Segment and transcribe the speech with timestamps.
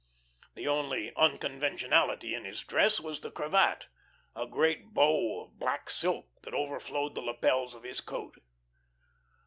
[0.55, 3.87] The only unconventionality in his dress was the cravat,
[4.35, 8.37] a great bow of black silk that overflowed the lapels of his coat.